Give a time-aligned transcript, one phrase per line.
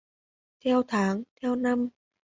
[0.59, 1.89] Theo tháng theo năm